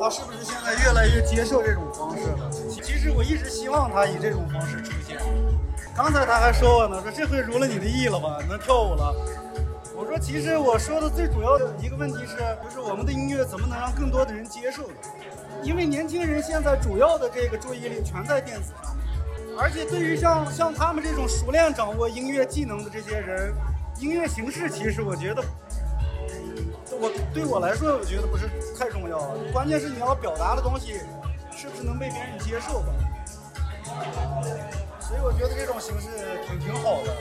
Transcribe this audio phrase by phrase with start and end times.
[0.00, 2.50] 他是不是现在越来越接受这种方式了？
[2.82, 5.18] 其实我一直希望他以这种方式出现。
[5.94, 9.14] 刚才他还说我呢，说这回如了你的意了吧，能跳舞了。
[9.94, 14.94] 我说其实我说的最主要的一个问题是，就是我们的音乐怎么能让更多的人接受呢？
[15.62, 23.52] 因为年轻人现在主要的这个注意力全在电子上面，而且对于像像他们这种熟练掌握音乐技能的这些人，
[23.98, 25.44] 音乐形式其实我觉得。
[27.00, 28.48] 我对我来说，我觉得不是
[28.78, 29.18] 太重要，
[29.52, 31.00] 关键是你要表达的东西
[31.56, 32.88] 是不是能被别人接受吧。
[35.00, 36.08] 所以我觉得这种形式
[36.46, 37.16] 挺挺好的。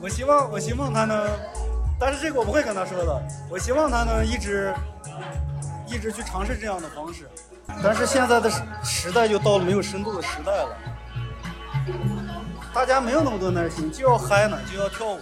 [0.00, 1.28] 我希望我希望他能，
[1.98, 3.22] 但是这个我不会跟他说的。
[3.50, 4.74] 我希望他能一直
[5.86, 7.28] 一直去尝试这样的方式。
[7.82, 8.50] 但是现在的
[8.82, 10.76] 时代就到了没有深度的时代了，
[12.72, 15.20] 大家没有那么多耐心，就要嗨呢，就要跳舞。